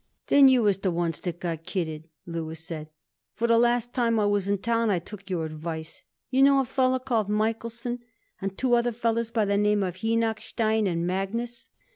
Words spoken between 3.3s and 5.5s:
"for the last time I was in town I took your